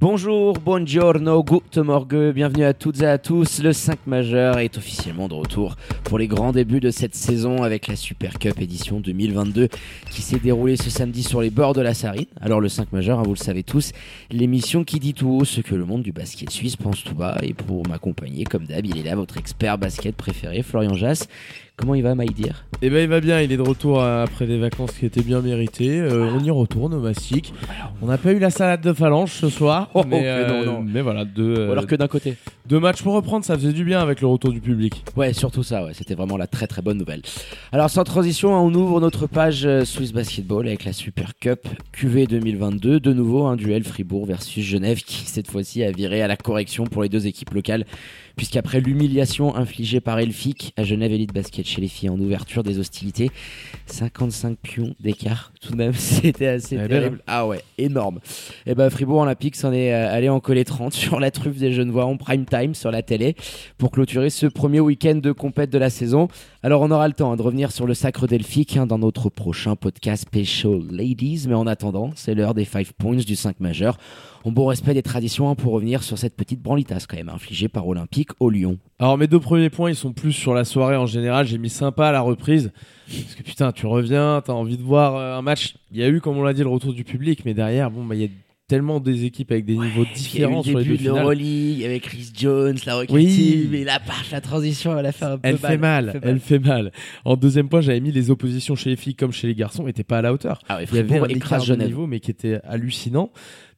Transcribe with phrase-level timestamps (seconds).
[0.00, 3.62] Bonjour, buongiorno, guten morgue, bienvenue à toutes et à tous.
[3.62, 7.86] Le 5 majeur est officiellement de retour pour les grands débuts de cette saison avec
[7.86, 9.68] la Super Cup édition 2022
[10.10, 12.26] qui s'est déroulée ce samedi sur les bords de la Sarine.
[12.40, 13.92] Alors le 5 majeur, hein, vous le savez tous,
[14.32, 17.38] l'émission qui dit tout haut ce que le monde du basket suisse pense tout bas.
[17.42, 21.28] Et pour m'accompagner, comme d'hab, il est là, votre expert basket préféré, Florian Jass.
[21.76, 22.64] Comment il va, Maïdir?
[22.82, 23.40] Eh ben, il va bien.
[23.40, 25.98] Il est de retour euh, après des vacances qui étaient bien méritées.
[26.00, 27.52] Euh, on y retourne au Mastic.
[28.00, 30.72] On n'a pas eu la salade de phalange ce soir, Oh, mais, que euh, non,
[30.74, 30.82] non.
[30.82, 33.72] mais voilà, deux, Ou alors euh, que d'un côté deux matchs pour reprendre, ça faisait
[33.72, 35.04] du bien avec le retour du public.
[35.16, 35.92] Ouais, surtout ça, ouais.
[35.92, 37.20] c'était vraiment la très très bonne nouvelle.
[37.72, 41.68] Alors sans transition, hein, on ouvre notre page euh, Swiss Basketball avec la Super Cup
[41.92, 43.00] QV 2022.
[43.00, 46.84] De nouveau, un duel Fribourg versus Genève qui cette fois-ci a viré à la correction
[46.84, 47.84] pour les deux équipes locales.
[48.36, 52.80] Puisqu'après l'humiliation infligée par Elfic à Genève Elite Basket chez les filles en ouverture des
[52.80, 53.30] hostilités,
[53.86, 57.22] 55 pions d'écart, tout de même, c'était assez Elle est terrible.
[57.28, 58.18] Ah ouais, énorme.
[58.66, 61.72] Et ben Fribourg Olympique s'en est euh, allé en coller 30 sur la truffe des
[61.72, 63.34] Genevois en prime time sur la télé
[63.78, 66.28] pour clôturer ce premier week-end de compète de la saison.
[66.62, 69.28] Alors on aura le temps hein, de revenir sur le sacre delphique hein, dans notre
[69.28, 73.98] prochain podcast Special Ladies, mais en attendant, c'est l'heure des 5 points du 5 majeur.
[74.44, 77.68] En bon respect des traditions hein, pour revenir sur cette petite branlitasse quand même infligée
[77.68, 78.78] par Olympique au Lyon.
[79.00, 81.46] Alors mes deux premiers points, ils sont plus sur la soirée en général.
[81.46, 82.70] J'ai mis sympa à la reprise.
[83.08, 85.74] Parce que putain, tu reviens, t'as envie de voir euh, un match.
[85.90, 88.04] Il y a eu, comme on l'a dit, le retour du public, mais derrière, bon,
[88.04, 88.28] bah, il y a
[88.66, 91.08] tellement des équipes avec des niveaux différents Il y sur le les deux début de
[91.08, 91.16] finales.
[91.22, 93.26] l'Euroleague avec Chris Jones, la recrue Oui.
[93.26, 96.40] team, et la part, la transition, elle a fait un peu Elle fait mal, elle
[96.40, 96.90] fait mal.
[97.24, 100.04] En deuxième point, j'avais mis les oppositions chez les filles comme chez les garçons n'étaient
[100.04, 100.60] pas à la hauteur.
[100.68, 103.30] Ah ouais, Il y avait un écart de niveau, mais qui était hallucinant.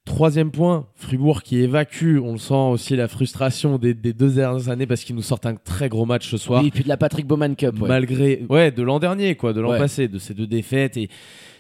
[0.07, 4.69] Troisième point, Fribourg qui évacue, on le sent aussi la frustration des, des deux dernières
[4.71, 6.63] années parce qu'ils nous sortent un très gros match ce soir.
[6.63, 7.79] Oui, et puis de la Patrick Bowman Cup.
[7.81, 7.89] ouais.
[7.89, 9.79] Malgré, ouais, de l'an dernier, quoi, de l'an Ouais.
[9.79, 11.09] passé, de ces deux défaites et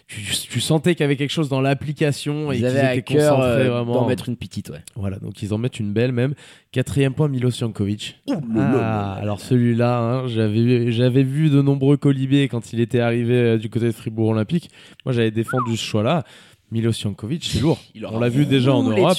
[0.06, 2.94] tu, tu sentais qu'il y avait quelque chose dans l'application et Ils qu'ils avaient à
[2.94, 3.94] étaient cœur concentrés euh, vraiment.
[3.94, 4.78] d'en mettre une petite, ouais.
[4.94, 6.34] Voilà, donc ils en mettent une belle même.
[6.70, 8.20] Quatrième point, Milos Jankovic.
[8.56, 13.58] Ah, alors celui-là, hein, j'avais j'avais vu de nombreux colibés quand il était arrivé euh,
[13.58, 14.70] du côté de Fribourg Olympique.
[15.04, 16.22] Moi, j'avais défendu ce choix-là.
[16.70, 17.78] Milos Jankovic, c'est lourd.
[18.10, 19.18] On l'a vu déjà en Europe.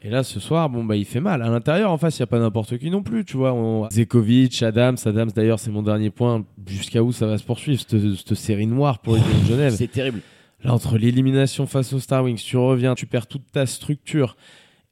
[0.00, 1.42] Et là, ce soir, bon, bah, il fait mal.
[1.42, 3.52] À l'intérieur, en face, il n'y a pas n'importe qui non plus, tu vois.
[3.52, 3.90] On...
[3.90, 4.96] Zekovic, Adams.
[5.04, 6.44] Adams, d'ailleurs, c'est mon dernier point.
[6.68, 9.74] Jusqu'à où ça va se poursuivre, cette, cette série noire pour les de Genève?
[9.76, 10.20] C'est terrible.
[10.62, 14.36] Là, entre l'élimination face aux Star Wings, tu reviens, tu perds toute ta structure.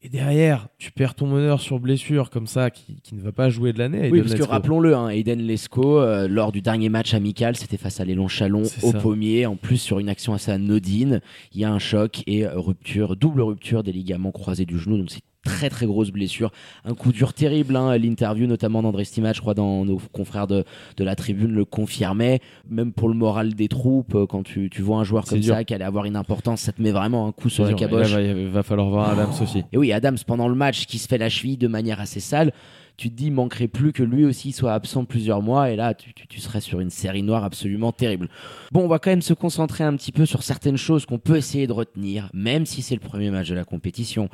[0.06, 3.50] Et derrière, tu perds ton meneur sur blessure, comme ça, qui, qui ne va pas
[3.50, 4.08] jouer de l'année.
[4.08, 7.98] Oui, parce que rappelons-le, hein, Aiden Lescaut, euh, lors du dernier match amical, c'était face
[7.98, 8.98] à l'Élan Chalon au ça.
[9.00, 9.46] pommier.
[9.46, 11.20] En plus, sur une action assez anodine,
[11.52, 14.96] il y a un choc et rupture, double rupture des ligaments croisés du genou.
[14.96, 16.50] Donc, c'est très très grosse blessure.
[16.84, 17.76] Un coup dur terrible.
[17.76, 20.64] Hein, L'interview, notamment d'André Stimat, je crois, dans nos confrères de,
[20.96, 22.40] de la tribune, le confirmait.
[22.68, 25.54] Même pour le moral des troupes, euh, quand tu, tu vois un joueur comme dur.
[25.54, 28.12] ça qui allait avoir une importance, ça te met vraiment un coup sur la caboche.
[28.12, 29.64] là, va, va falloir voir Adams aussi.
[29.72, 32.52] Et oui, Adams, pendant le match, qui se fait la cheville de manière assez sale,
[32.96, 35.94] tu te dis, il manquerait plus que lui aussi soit absent plusieurs mois, et là,
[35.94, 38.28] tu, tu- serais sur une série noire absolument terrible.
[38.72, 41.36] Bon, on va quand même se concentrer un petit peu sur certaines choses qu'on peut
[41.36, 44.28] essayer de retenir, même si c'est le premier match de la compétition,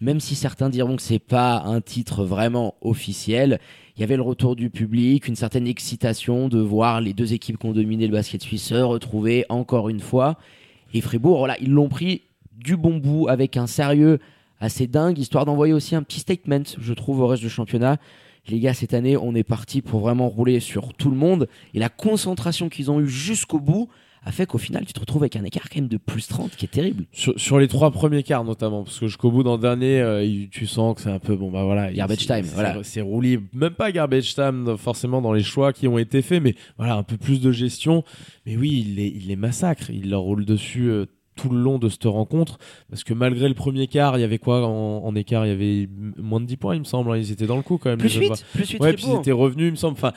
[0.00, 3.58] même si certains diront que c'est pas un titre vraiment officiel.
[3.96, 7.58] Il y avait le retour du public, une certaine excitation de voir les deux équipes
[7.58, 10.36] qui ont dominé le basket suisse se retrouver encore une fois.
[10.92, 14.18] Et Fribourg, voilà, ils l'ont pris du bon bout avec un sérieux
[14.60, 17.98] assez dingue, histoire d'envoyer aussi un petit statement, je trouve, au reste du championnat.
[18.48, 21.48] Les gars, cette année, on est parti pour vraiment rouler sur tout le monde.
[21.72, 23.88] Et la concentration qu'ils ont eue jusqu'au bout
[24.26, 26.50] a fait qu'au final, tu te retrouves avec un écart quand même de plus 30
[26.56, 27.04] qui est terrible.
[27.12, 30.46] Sur, sur les trois premiers quarts notamment, parce que jusqu'au bout dans le dernier, euh,
[30.50, 31.92] tu sens que c'est un peu bon bah voilà.
[31.92, 32.78] Garbage time, c'est- voilà.
[32.84, 36.54] C'est roulé, même pas garbage time forcément dans les choix qui ont été faits, mais
[36.78, 38.02] voilà un peu plus de gestion.
[38.46, 41.04] Mais oui, il les, il les massacre, il leur roule dessus euh,
[41.36, 42.58] tout le long de cette rencontre,
[42.90, 45.52] parce que malgré le premier quart, il y avait quoi en, en écart Il y
[45.52, 45.88] avait
[46.22, 47.10] moins de 10 points, il me semble.
[47.10, 47.98] hein, Ils étaient dans le coup quand même.
[47.98, 48.36] Plus les Genevois.
[48.36, 49.20] 8, plus 8 Ouais, puis ils Fribourg.
[49.20, 49.94] étaient revenus, il me semble.
[49.94, 50.12] Enfin,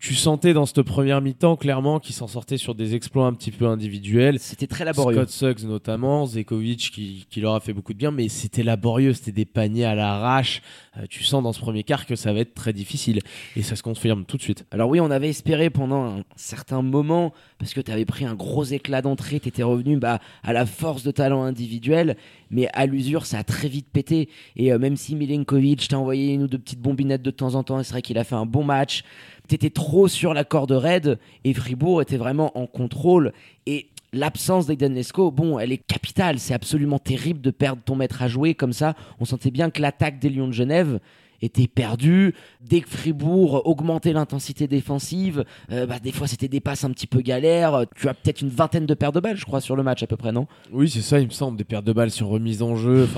[0.00, 3.50] tu sentais dans cette première mi-temps clairement qu'il s'en sortait sur des exploits un petit
[3.50, 4.38] peu individuels.
[4.38, 5.14] C'était très laborieux.
[5.14, 9.12] Scott Suggs notamment, Zekovic qui, qui, leur a fait beaucoup de bien, mais c'était laborieux,
[9.12, 10.62] c'était des paniers à l'arrache.
[10.96, 13.20] Euh, tu sens dans ce premier quart que ça va être très difficile
[13.56, 14.64] et ça se confirme tout de suite.
[14.70, 18.34] Alors oui, on avait espéré pendant un certain moment, parce que tu avais pris un
[18.34, 22.16] gros éclat d'entrée, tu étais revenu bah, à la force de talent individuel,
[22.50, 24.30] mais à l'usure, ça a très vite pété.
[24.56, 27.62] Et euh, même si Milenkovic t'a envoyé une ou deux petites bombinettes de temps en
[27.62, 29.04] temps, c'est vrai qu'il a fait un bon match
[29.50, 33.32] t'étais trop sur la corde raide et Fribourg était vraiment en contrôle.
[33.66, 35.00] Et l'absence d'Aiden
[35.32, 36.38] bon, elle est capitale.
[36.38, 38.94] C'est absolument terrible de perdre ton maître à jouer comme ça.
[39.18, 41.00] On sentait bien que l'attaque des Lions de Genève
[41.42, 42.34] était perdue.
[42.60, 47.08] Dès que Fribourg augmentait l'intensité défensive, euh, bah, des fois c'était des passes un petit
[47.08, 47.86] peu galères.
[47.96, 50.06] Tu as peut-être une vingtaine de paires de balles, je crois, sur le match à
[50.06, 50.46] peu près, non?
[50.70, 53.08] Oui, c'est ça, il me semble, des paires de balles sur remise en jeu.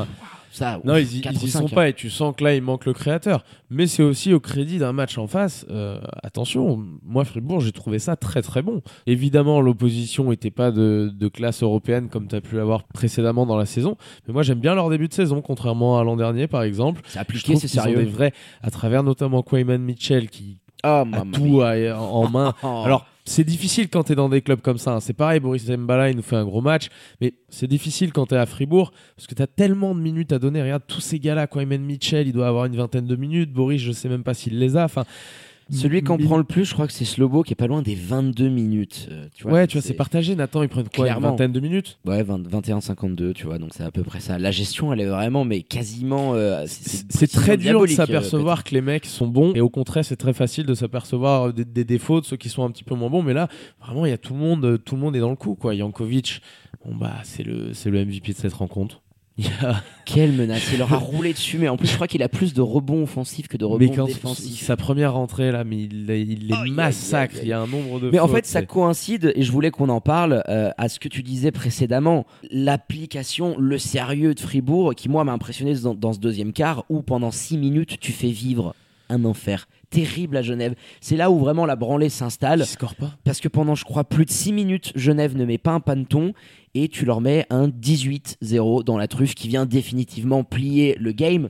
[0.85, 3.45] Non, ils, y, sont pas et tu sens que là il manque le créateur.
[3.71, 5.65] Mais c'est aussi au crédit d'un match en face.
[5.71, 8.83] Euh, attention, moi Fribourg, j'ai trouvé ça très très bon.
[9.07, 13.67] Évidemment, l'opposition n'était pas de, classe européenne comme tu as pu l'avoir précédemment dans la
[13.67, 13.97] saison.
[14.27, 17.01] Mais moi j'aime bien leur début de saison, contrairement à l'an dernier par exemple.
[17.07, 17.97] C'est appliqué, c'est sérieux.
[17.97, 18.33] Des vrais,
[18.63, 22.55] à travers notamment Quayman Mitchell qui oh, a tout en main.
[22.63, 24.95] Alors c'est difficile quand tu es dans des clubs comme ça.
[24.95, 25.01] Hein.
[25.01, 26.89] C'est pareil, Boris Zembala, il nous fait un gros match.
[27.21, 30.33] Mais c'est difficile quand tu es à Fribourg parce que tu as tellement de minutes
[30.33, 30.61] à donner.
[30.63, 31.47] Regarde tous ces gars-là.
[31.47, 33.53] Kwame Mitchell, il doit avoir une vingtaine de minutes.
[33.53, 34.89] Boris, je sais même pas s'il les a.
[35.71, 37.95] celui qu'on prend le plus, je crois que c'est Slobo qui est pas loin des
[37.95, 39.09] 22 minutes.
[39.11, 40.35] Euh, tu vois, ouais, tu vois, c'est partagé.
[40.35, 43.91] Nathan, ils prennent quoi Une vingtaine de minutes Ouais, 21-52, tu vois, donc c'est à
[43.91, 44.39] peu près ça.
[44.39, 46.35] La gestion, elle est vraiment, mais quasiment.
[46.35, 50.05] Euh, c'est très dur de euh, s'apercevoir que les mecs sont bons, et au contraire,
[50.05, 53.11] c'est très facile de s'apercevoir des, défauts de ceux qui sont un petit peu moins
[53.11, 53.23] bons.
[53.23, 53.49] Mais là,
[53.81, 55.75] vraiment, il y a tout le monde, tout le monde est dans le coup, quoi.
[55.75, 56.43] Jankovic,
[56.85, 59.03] bon bah, c'est le, le MVP de cette rencontre.
[60.05, 62.55] Quelle menace Il leur a roulé dessus, mais en plus, je crois qu'il a plus
[62.55, 64.65] de rebonds offensifs que de rebonds défensifs.
[64.65, 67.37] Sa première rentrée là, mais il, les massacre.
[67.43, 68.11] Il y a un nombre de.
[68.11, 71.09] Mais en fait, ça coïncide, et je voulais qu'on en parle, euh, à ce que
[71.09, 72.27] tu disais précédemment.
[72.51, 77.03] L'application, le sérieux de Fribourg, qui moi m'a impressionné dans, dans ce deuxième quart, où
[77.03, 78.75] pendant 6 minutes, tu fais vivre
[79.09, 80.75] un enfer terrible à Genève.
[81.01, 82.65] C'est là où vraiment la branlée s'installe.
[82.67, 83.13] score pas.
[83.25, 86.33] Parce que pendant, je crois, plus de 6 minutes, Genève ne met pas un panneton
[86.75, 91.49] et tu leur mets un 18-0 dans la truffe qui vient définitivement plier le game.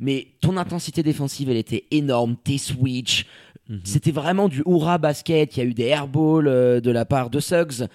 [0.00, 2.36] Mais ton intensité défensive, elle était énorme.
[2.42, 3.26] Tes switch,
[3.68, 3.80] mhm.
[3.84, 5.56] c'était vraiment du hurrah basket.
[5.56, 7.86] Il y a eu des airballs euh, de la part de Suggs.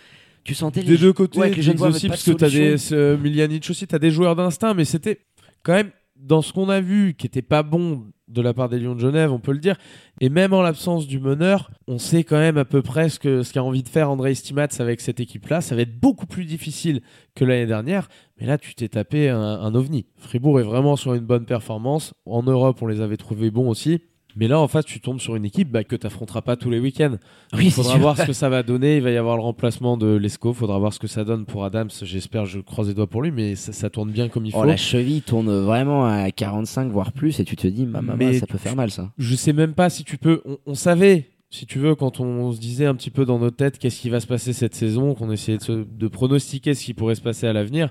[0.44, 3.70] Tu sentais des deux côtés, ouais, les aussi, parce que tu as des euh, Miljanic
[3.70, 5.20] aussi, tu as des joueurs d'instinct, mais c'était
[5.64, 8.80] quand même dans ce qu'on a vu qui était pas bon de la part des
[8.80, 9.76] Lions de Genève, on peut le dire.
[10.22, 13.64] Et même en l'absence du meneur, on sait quand même à peu près ce qu'a
[13.64, 15.62] envie de faire André Stimats avec cette équipe-là.
[15.62, 17.02] Ça va être beaucoup plus difficile
[17.36, 18.08] que l'année dernière.
[18.40, 20.06] Mais là, tu t'es tapé un, un, ovni.
[20.18, 22.14] Fribourg est vraiment sur une bonne performance.
[22.26, 24.02] En Europe, on les avait trouvés bons aussi.
[24.36, 26.70] Mais là, en face, tu tombes sur une équipe bah, que tu n'affronteras pas tous
[26.70, 27.16] les week-ends.
[27.60, 28.98] il faudra voir ce que ça va donner.
[28.98, 30.52] Il va y avoir le remplacement de Lesco.
[30.52, 31.90] Il faudra voir ce que ça donne pour Adams.
[32.04, 34.66] J'espère, je croise les doigts pour lui, mais ça, tourne bien comme il oh, faut.
[34.66, 38.58] la cheville tourne vraiment à 45, voire plus, et tu te dis, maman, ça peut
[38.58, 39.12] faire mal, ça.
[39.18, 40.42] Je sais même pas si tu peux.
[40.66, 43.80] On, savait, si tu veux, quand on, se disait un petit peu dans nos têtes
[43.80, 47.16] qu'est-ce qui va se passer cette saison, qu'on essayait de, de pronostiquer ce qui pourrait
[47.16, 47.90] se passer à l'avenir.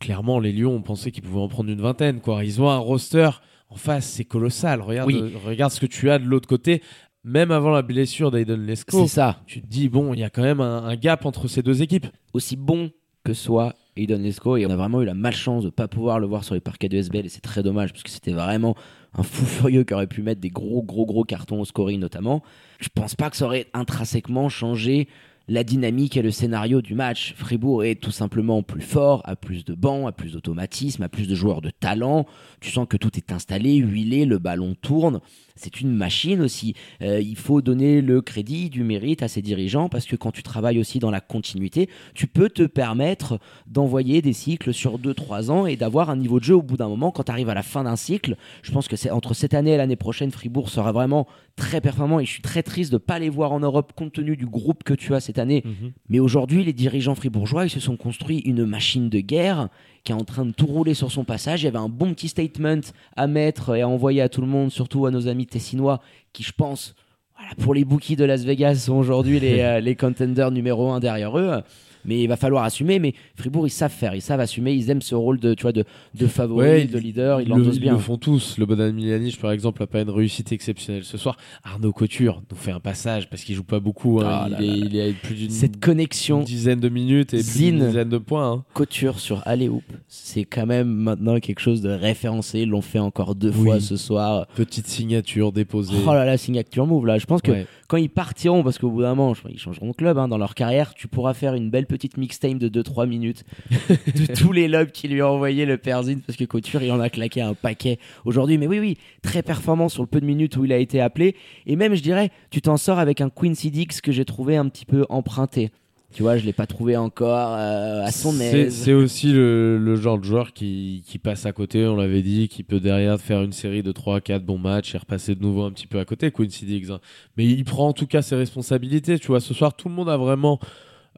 [0.00, 2.20] Clairement, les Lions, on pensait qu'ils pouvaient en prendre une vingtaine.
[2.20, 2.44] Quoi.
[2.44, 3.30] Ils ont un roster
[3.70, 4.80] en face, c'est colossal.
[4.80, 5.10] Regarde,
[5.44, 6.82] regarde ce que tu as de l'autre côté.
[7.24, 9.42] Même avant la blessure d'Aiden Lesco, c'est ça.
[9.46, 12.06] Tu te dis bon, il y a quand même un, gap entre ces deux équipes.
[12.32, 12.90] Aussi bon
[13.24, 16.26] que soit Aiden Lesco, et on a vraiment eu la malchance de pas pouvoir le
[16.26, 18.76] voir sur les parquets de SBL, et c'est très dommage parce que c'était vraiment
[19.12, 22.42] un fou furieux qui aurait pu mettre des gros gros gros cartons au scoring notamment.
[22.80, 25.08] Je pense pas que ça aurait intrinsèquement changé
[25.48, 27.34] la dynamique et le scénario du match.
[27.36, 31.26] Fribourg est tout simplement plus fort, a plus de bancs, a plus d'automatisme, a plus
[31.26, 32.26] de joueurs de talent.
[32.60, 35.20] Tu sens que tout est installé, huilé, le ballon tourne
[35.58, 36.74] c'est une machine aussi.
[37.02, 40.42] Euh, il faut donner le crédit, du mérite à ses dirigeants parce que quand tu
[40.42, 45.66] travailles aussi dans la continuité, tu peux te permettre d'envoyer des cycles sur 2-3 ans
[45.66, 47.10] et d'avoir un niveau de jeu au bout d'un moment.
[47.10, 49.72] Quand tu arrives à la fin d'un cycle, je pense que c'est entre cette année
[49.72, 52.98] et l'année prochaine, Fribourg sera vraiment très performant et je suis très triste de ne
[52.98, 55.62] pas les voir en Europe compte tenu du groupe que tu as cette année.
[55.64, 55.92] Mhm.
[56.08, 59.68] Mais aujourd'hui, les dirigeants fribourgeois, ils se sont construits une machine de guerre
[60.04, 61.62] qui est en train de tout rouler sur son passage.
[61.62, 62.80] Il y avait un bon petit statement
[63.16, 66.00] à mettre et à envoyer à tout le monde, surtout à nos amis tessinois,
[66.32, 66.94] qui, je pense,
[67.36, 71.00] voilà, pour les bookies de Las Vegas, sont aujourd'hui les, euh, les contenders numéro un
[71.00, 71.62] derrière eux
[72.04, 72.98] mais il va falloir assumer.
[72.98, 75.72] Mais Fribourg, ils savent faire, ils savent assumer, ils aiment ce rôle de, tu vois,
[75.72, 77.92] de, de favori, de leader, ils l'endossent bien.
[77.92, 78.58] Ils le font tous.
[78.58, 81.36] Le Bonan Miljanic, par exemple, n'a pas une réussite exceptionnelle ce soir.
[81.64, 84.20] Arnaud Couture nous fait un passage parce qu'il joue pas beaucoup.
[84.20, 84.48] Hein.
[84.52, 88.18] Ah il, est, plus d'une cette connexion, dizaine de minutes et plus d'une dizaine de
[88.18, 88.52] points.
[88.52, 88.64] Hein.
[88.74, 89.68] Couture sur Alley
[90.08, 92.60] c'est quand même maintenant quelque chose de référencé.
[92.60, 94.46] Ils l'ont fait encore deux fois ce soir.
[94.54, 95.96] Petite signature déposée.
[96.06, 97.18] Oh là là, signature move là.
[97.18, 97.52] Je pense que
[97.88, 100.54] quand ils partiront, parce qu'au bout d'un moment, ils changeront de club hein, dans leur
[100.54, 104.90] carrière, tu pourras faire une belle petite mixtape de 2-3 minutes de tous les lobes
[104.90, 107.98] qui lui a envoyé le Perzine, parce que Couture, il en a claqué un paquet
[108.26, 108.58] aujourd'hui.
[108.58, 111.34] Mais oui, oui, très performant sur le peu de minutes où il a été appelé.
[111.66, 114.68] Et même, je dirais, tu t'en sors avec un Quincy Dix que j'ai trouvé un
[114.68, 115.70] petit peu emprunté.
[116.14, 118.74] Tu vois, je l'ai pas trouvé encore euh, à son aise.
[118.74, 122.48] c'est aussi le, le genre de joueur qui, qui passe à côté, on l'avait dit,
[122.48, 125.70] qui peut derrière faire une série de 3-4 bons matchs et repasser de nouveau un
[125.70, 126.90] petit peu à côté, Quincy Diggs.
[126.90, 127.00] hein.
[127.36, 129.18] Mais il prend en tout cas ses responsabilités.
[129.18, 130.58] Tu vois, ce soir, tout le monde a vraiment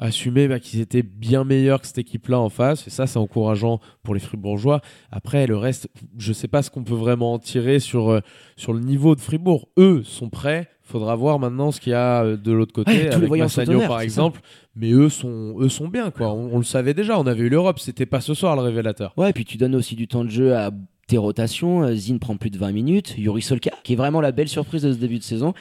[0.00, 2.87] assumé bah, qu'ils étaient bien meilleurs que cette équipe-là en face.
[2.87, 4.80] Et ça, c'est encourageant pour les Fribourgeois.
[5.12, 5.88] Après, le reste,
[6.19, 8.21] je sais pas ce qu'on peut vraiment en tirer sur, euh,
[8.57, 9.69] sur le niveau de Fribourg.
[9.78, 10.69] Eux sont prêts.
[10.83, 14.00] Faudra voir maintenant ce qu'il y a euh, de l'autre côté Ouais, avec Massagno par
[14.00, 14.40] exemple.
[14.75, 16.33] Mais eux sont, eux sont bien, quoi.
[16.33, 17.19] On, on le savait déjà.
[17.19, 17.78] On avait eu l'Europe.
[17.78, 19.12] C'était pas ce soir le révélateur.
[19.16, 20.71] Ouais, et puis tu donnes aussi du temps de jeu à
[21.07, 21.83] tes rotations.
[21.83, 23.14] Euh, Zin prend plus de 20 minutes.
[23.19, 25.52] Yuri Solka, qui est vraiment la belle surprise de ce début de saison.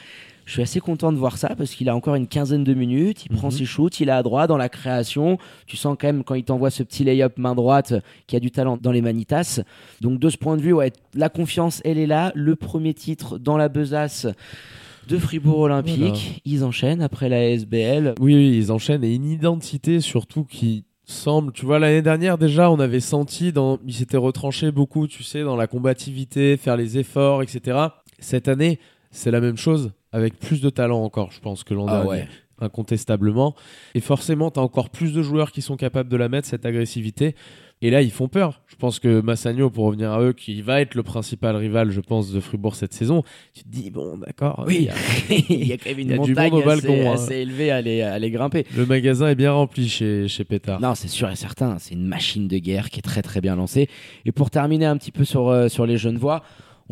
[0.50, 3.24] Je suis assez content de voir ça parce qu'il a encore une quinzaine de minutes.
[3.24, 3.56] Il prend Mhm.
[3.56, 5.38] ses shoots, il est à droite dans la création.
[5.68, 7.94] Tu sens quand même quand il t'envoie ce petit lay-up main droite
[8.26, 9.60] qui a du talent dans les manitas.
[10.00, 12.32] Donc de ce point de vue, ouais, la confiance, elle est là.
[12.34, 14.26] Le premier titre dans la besace
[15.06, 15.98] de Fribourg Olympique.
[16.00, 16.14] Voilà.
[16.44, 18.16] Ils enchaînent après la SBL.
[18.18, 22.72] Oui, oui, ils enchaînent et une identité surtout qui semble, tu vois, l'année dernière déjà,
[22.72, 26.98] on avait senti, dans, ils s'étaient retranchés beaucoup, tu sais, dans la combativité, faire les
[26.98, 27.78] efforts, etc.
[28.18, 28.80] Cette année,
[29.12, 32.08] c'est la même chose, avec plus de talent encore, je pense, que l'an Ah dernier.
[32.08, 32.28] ouais.
[32.62, 33.54] Incontestablement.
[33.94, 36.66] Et forcément, tu as encore plus de joueurs qui sont capables de la mettre, cette
[36.66, 37.34] agressivité.
[37.82, 38.60] Et là, ils font peur.
[38.66, 42.00] Je pense que Massagno, pour revenir à eux, qui va être le principal rival, je
[42.00, 43.22] pense, de Fribourg cette saison,
[43.54, 44.64] tu te dis, bon, d'accord.
[44.66, 44.88] Oui,
[45.48, 47.12] il y a- quand même une montagne assez, hein.
[47.14, 48.66] assez élevée à les, à les grimper.
[48.76, 50.80] Le magasin est bien rempli chez, chez Pétard.
[50.82, 51.78] Non, c'est sûr et certain.
[51.78, 53.88] C'est une machine de guerre qui est très très bien lancée.
[54.26, 56.42] Et pour terminer un petit peu sur, euh, sur les jeunes voix,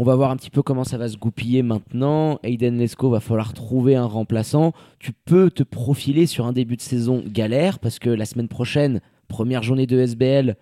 [0.01, 2.39] on va voir un petit peu comment ça va se goupiller maintenant.
[2.45, 4.73] Aiden Lesco va falloir trouver un remplaçant.
[5.01, 9.01] Tu peux te profiler sur un début de saison galère parce que la semaine prochaine,
[9.27, 10.57] première journée de SBL,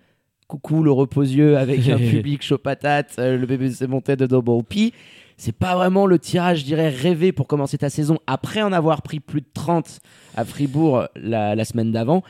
[0.47, 4.91] coucou le reposieux avec un public chaud patate, euh, le BBC monté de Double P.
[5.37, 9.03] C'est pas vraiment le tirage, je dirais, rêvé pour commencer ta saison après en avoir
[9.03, 9.99] pris plus de 30
[10.35, 12.23] à Fribourg la, la semaine d'avant.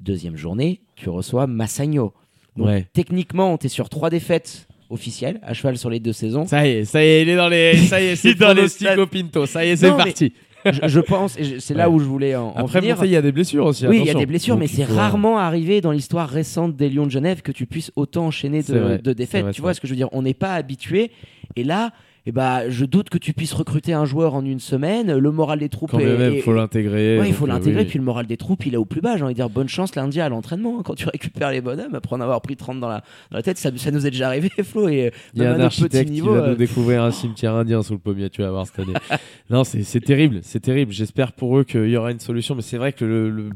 [0.00, 2.12] Deuxième journée, tu reçois Massagno.
[2.56, 2.88] Donc, Ouais.
[2.92, 6.46] Techniquement, tu es sur trois défaites officielles, à cheval sur les deux saisons.
[6.46, 8.52] Ça y est, ça y est, il est dans les, ça y est, c'est dans
[8.52, 8.66] les
[9.10, 9.46] Pinto.
[9.46, 10.32] Ça y est, c'est parti.
[10.64, 11.94] je, je pense, c'est là Ouais.
[11.94, 12.98] où je voulais en, en Après, venir.
[13.04, 13.86] Il y a des blessures aussi.
[13.86, 16.88] Oui, il y a des blessures, Donc, mais c'est rarement arrivé dans l'histoire récente des
[16.90, 19.42] Lions de Genève que tu puisses autant enchaîner de, défaites.
[19.44, 19.74] vrai, tu vois vrai.
[19.74, 20.08] ce que je veux dire?
[20.12, 21.10] On n'est pas habitué.
[21.56, 21.92] Et là,
[22.30, 25.16] eh ben, je doute que tu puisses recruter un joueur en une semaine.
[25.16, 27.18] Le moral des troupes Quand est- même, il est- faut l'intégrer.
[27.18, 27.86] Ouais, il faut euh, l'intégrer, oui.
[27.86, 29.16] puis le moral des troupes, il est au plus bas.
[29.16, 30.78] J'ai envie de dire bonne chance lundi à l'entraînement.
[30.78, 33.42] hein, Quand tu récupères les bonhommes, après en avoir pris 30 dans la, dans la
[33.42, 34.90] tête, ça, ça nous est déjà arrivé, Flo.
[34.90, 37.82] Et Il y a un architecte niveau, qui va euh, nous découvrir un cimetière indien
[37.82, 38.92] sous le pommier, tu vas voir cette année.
[39.50, 40.92] non, c'est c'est terrible, c'est terrible.
[40.92, 43.50] J'espère pour eux qu'il y aura une solution, mais c'est vrai que le, le-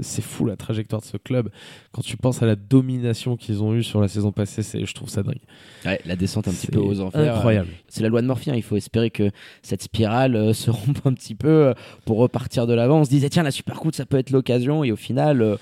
[0.00, 1.50] c'est fou la trajectoire de ce club.
[1.92, 4.92] Quand tu penses à la domination qu'ils ont eue sur la saison passée, c'est- je
[4.94, 5.38] trouve ça dingue.
[5.86, 7.36] ouais, la descente un petit peu aux enfers.
[7.36, 7.68] Incroyable.
[7.88, 8.50] C'est loi de Morphy.
[8.50, 8.54] hein.
[8.56, 9.30] Il faut espérer que
[9.62, 11.74] cette spirale euh, se rompe un petit peu euh,
[12.04, 13.00] pour repartir de l'avant.
[13.00, 14.84] On se disait, tiens, la super ça peut être l'occasion.
[14.84, 15.56] Et au final, euh,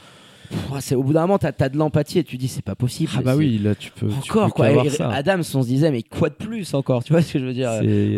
[0.80, 3.12] c'est au bout d'un moment, tu as, de l'empathie et tu dis, c'est pas possible.
[3.16, 4.08] Ah bah oui, là tu peux.
[4.08, 4.90] tu Encore peux quoi.
[4.90, 5.10] ça.
[5.10, 7.52] Adams, on se disait, mais quoi de plus encore Tu vois ce que je veux
[7.54, 7.70] dire?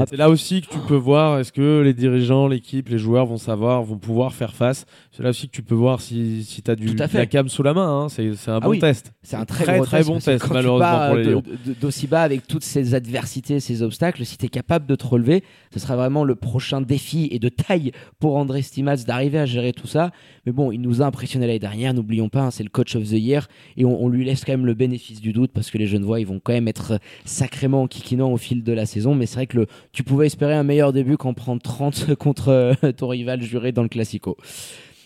[0.09, 3.37] C'est là aussi que tu peux voir est-ce que les dirigeants, l'équipe, les joueurs vont
[3.39, 4.87] savoir, vont pouvoir faire face?
[5.13, 7.63] C'est là aussi que tu peux voir si, si tu as du, la cam sous
[7.63, 8.03] la main.
[8.05, 8.09] hein.
[8.09, 8.79] C'est un Ah bon oui.
[8.79, 9.13] test.
[9.23, 12.47] C'est un très, très, très bon test, tu malheureusement, pour les de- D'aussi bas avec
[12.47, 15.43] toutes ces adversités, ces obstacles, si tu es capable de te relever,
[15.73, 19.73] ce sera vraiment le prochain défi et de taille pour André Stimats d'arriver à gérer
[19.73, 20.11] tout ça.
[20.47, 21.95] Mais bon, il nous a impressionné l'année dernière,
[22.27, 23.47] pas, hein, c'est le coach of the year
[23.77, 26.19] et on, lui laisse quand même le bénéfice du doute parce que les jeunes voix,
[26.19, 29.15] ils vont quand même être sacrément kikinants au fil de la saison.
[29.15, 32.75] Mais c'est vrai que tu pouvais espérer un meilleur début qu'en prendre 30 contre euh,
[32.97, 34.37] ton rival juré dans le Classico.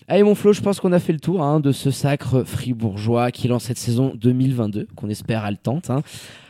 [0.07, 3.31] Allez mon Flo, je pense qu'on a fait le tour hein, de ce sacre fribourgeois
[3.31, 5.89] qui lance cette saison 2022, qu'on espère haletante.
[5.89, 6.01] Hein.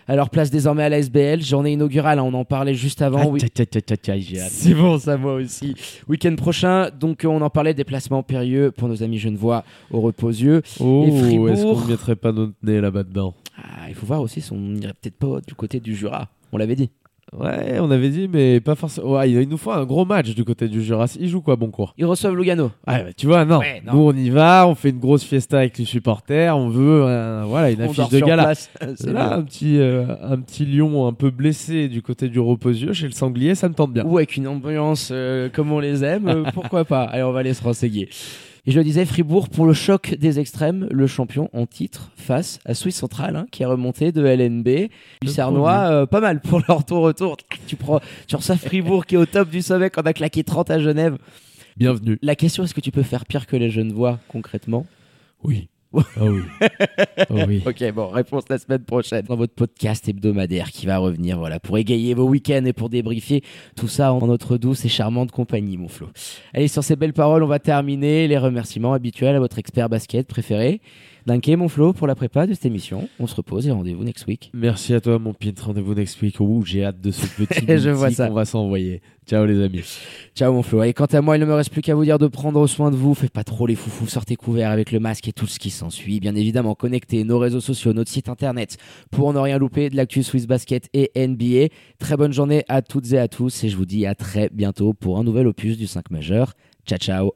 [0.08, 3.26] Alors place désormais à la SBL, journée inaugurale, hein, on en parlait juste avant.
[3.30, 3.40] oui.
[4.50, 5.76] C'est bon ça moi aussi.
[6.08, 10.62] Week-end prochain, donc euh, on en parlait, déplacement périlleux pour nos amis genevois au reposieux.
[10.80, 13.34] Oh, est-ce qu'on ne mettrait pas notre nez là-bas dedans?
[13.58, 16.58] Ah, il faut voir aussi si on n'irait peut-être pas du côté du Jura, on
[16.58, 16.90] l'avait dit.
[17.40, 19.14] Ouais, on avait dit, mais pas forcément.
[19.14, 21.06] Ouais, il nous faut un gros match du côté du Jura.
[21.20, 22.72] Il joue quoi, bon cours Ils reçoivent Lugano.
[22.88, 23.60] Ouais, bah, tu vois, non.
[23.60, 23.94] Ouais, non.
[23.94, 27.44] Nous, on y va, on fait une grosse fiesta avec les supporters, on veut euh,
[27.48, 28.54] voilà, une On affiche de gala.
[28.96, 32.94] C'est Là, un petit, euh, un petit lion un peu blessé du côté du reposieux
[32.94, 34.06] chez le sanglier, ça me tente bien.
[34.06, 37.54] Ou avec une ambiance euh, comme on les aime, pourquoi pas Allez, on va aller
[37.54, 38.10] se renseigner.
[38.66, 42.60] Et je le disais, Fribourg pour le choc des extrêmes, le champion en titre face
[42.64, 44.90] à Swiss Central hein, qui est remonté de LNB.
[45.22, 47.36] Du Cernois, euh, pas mal pour leur tour retour.
[47.68, 50.46] Tu prends, tu reçois Fribourg qui est au top du sommet quand on a claqué
[50.46, 51.18] 30 à Genève.
[51.76, 52.18] Bienvenue.
[52.22, 54.86] La question, est-ce que tu peux faire pire que les Genevois concrètement?
[55.44, 55.68] Oui.
[55.96, 56.42] Ah oui.
[57.18, 57.64] Ah oui.
[57.68, 61.78] Ok, bon, réponse la semaine prochaine dans votre podcast hebdomadaire qui va revenir, voilà, pour
[61.78, 63.44] égayer vos week-ends et pour débriefer
[63.76, 66.10] tout ça en notre douce et charmante compagnie, mon Flo.
[66.54, 70.28] Allez, sur ces belles paroles, on va terminer les remerciements habituels à votre expert basket
[70.28, 70.82] préféré.
[71.26, 73.08] Danke, mon Flo, pour la prépa de cette émission.
[73.18, 74.52] On se repose et rendez-vous next week.
[74.54, 75.54] Merci à toi, mon pint.
[75.58, 76.38] Rendez-vous next week.
[76.42, 78.28] Ouh, j'ai hâte de ce petit Je vois meeting ça.
[78.28, 79.02] qu'on va s'envoyer.
[79.26, 79.84] Ciao, les amis.
[80.36, 80.84] Ciao mon Flo.
[80.84, 82.92] Et quant à moi, il ne me reste plus qu'à vous dire de prendre soin
[82.92, 83.14] de vous.
[83.14, 86.20] Faites pas trop les foufous, sortez couverts avec le masque et tout ce qui s'ensuit.
[86.20, 88.78] Bien évidemment, connectez nos réseaux sociaux, notre site internet
[89.12, 91.74] pour ne rien louper de l'actu Swiss Basket et NBA.
[92.00, 94.94] Très bonne journée à toutes et à tous et je vous dis à très bientôt
[94.94, 96.54] pour un nouvel opus du 5 majeur.
[96.86, 97.32] Ciao ciao